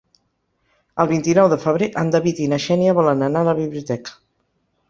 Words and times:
El 1.03 1.09
vint-i-nou 1.11 1.51
de 1.51 1.59
febrer 1.65 1.89
en 2.05 2.09
David 2.17 2.41
i 2.47 2.47
na 2.55 2.61
Xènia 2.65 2.97
volen 3.03 3.23
anar 3.29 3.45
a 3.47 3.51
la 3.53 3.57
biblioteca. 3.63 4.19